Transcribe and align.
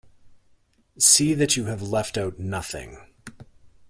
See 0.97 1.35
that 1.35 1.55
you 1.55 1.65
have 1.65 1.83
left 1.83 2.17
out 2.17 2.39
nothing. 2.39 2.97